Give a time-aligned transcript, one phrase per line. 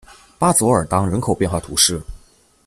[0.39, 2.01] 巴佐尔当人口变化图示